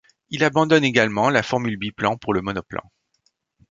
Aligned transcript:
Il 0.31 0.43
abandonne 0.43 0.83
également 0.83 1.29
la 1.29 1.43
formule 1.43 1.77
biplan 1.77 2.17
pour 2.17 2.33
le 2.33 2.41
monoplan. 2.41 2.81